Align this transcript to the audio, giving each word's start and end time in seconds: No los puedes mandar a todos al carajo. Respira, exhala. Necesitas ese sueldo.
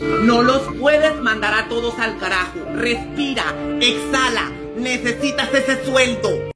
No 0.00 0.42
los 0.42 0.62
puedes 0.78 1.16
mandar 1.20 1.54
a 1.54 1.68
todos 1.68 1.98
al 1.98 2.18
carajo. 2.18 2.58
Respira, 2.74 3.44
exhala. 3.80 4.50
Necesitas 4.76 5.52
ese 5.52 5.84
sueldo. 5.84 6.49